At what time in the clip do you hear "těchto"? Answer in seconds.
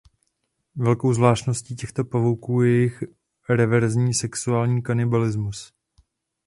1.75-2.03